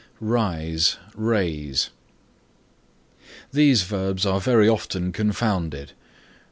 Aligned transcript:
RISE 0.19 0.97
RAISE 1.13 1.91
These 3.53 3.83
verbs 3.83 4.25
are 4.25 4.39
very 4.41 4.67
often 4.67 5.11
confounded. 5.11 5.91